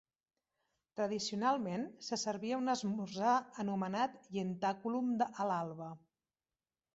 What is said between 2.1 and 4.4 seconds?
servia un esmorzar anomenat